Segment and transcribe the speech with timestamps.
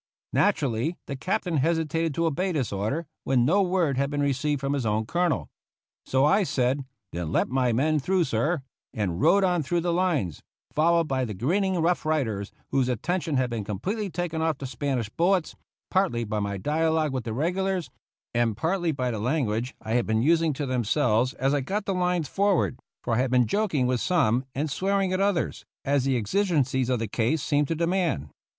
[0.33, 4.73] Naturally the Captain hesitated to obey this order when no word had been received from
[4.73, 5.47] his own Colonel.
[6.07, 8.63] So I said," Then let my men through, sir,"
[8.95, 10.41] and rode on through the lines,
[10.73, 14.65] followed by the grinning Rough Riders, whose attention had been com pletely taken off the
[14.65, 15.55] Spanish bullets,
[15.91, 17.91] partly by my dialogue with the regulars,
[18.33, 21.85] and partly by the lan guage I had been using to themselves as I got
[21.85, 26.05] the lines forward, for I had been joking with some and swearing at others, as
[26.05, 28.29] the exigencies of the case seemed to demand.